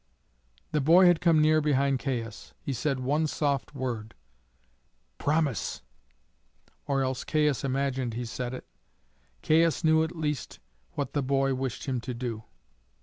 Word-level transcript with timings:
The 0.71 0.81
boy 0.81 1.05
had 1.05 1.21
come 1.21 1.39
near 1.43 1.61
behind 1.61 1.99
Caius. 1.99 2.55
He 2.59 2.73
said 2.73 3.01
one 3.01 3.27
soft 3.27 3.75
word, 3.75 4.15
"Promise!" 5.19 5.83
or 6.87 7.03
else 7.03 7.23
Caius 7.23 7.63
imagined 7.63 8.15
he 8.15 8.25
said 8.25 8.55
it. 8.55 8.65
Caius 9.43 9.83
knew 9.83 10.03
at 10.03 10.15
least 10.15 10.57
what 10.93 11.13
the 11.13 11.21
boy 11.21 11.53
wished 11.53 11.85
him 11.85 12.01
to 12.01 12.15
do. 12.15 12.45